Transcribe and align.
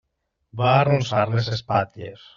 Va 0.61 0.71
arronsar 0.77 1.21
les 1.35 1.53
espatlles. 1.59 2.29